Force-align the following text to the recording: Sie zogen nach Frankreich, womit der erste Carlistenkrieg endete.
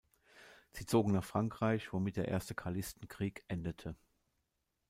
Sie 0.71 0.87
zogen 0.87 1.11
nach 1.11 1.23
Frankreich, 1.23 1.93
womit 1.93 2.17
der 2.17 2.27
erste 2.27 2.55
Carlistenkrieg 2.55 3.43
endete. 3.47 3.95